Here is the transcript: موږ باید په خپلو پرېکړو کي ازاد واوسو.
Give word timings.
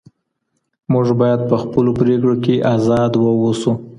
موږ 0.91 1.07
باید 1.19 1.41
په 1.49 1.55
خپلو 1.63 1.91
پرېکړو 2.01 2.35
کي 2.43 2.55
ازاد 2.75 3.11
واوسو. 3.17 3.71